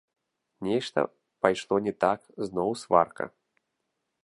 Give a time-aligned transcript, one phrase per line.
[0.67, 0.99] Нешта
[1.45, 2.19] пайшло не так,
[2.49, 3.31] зноў сварка.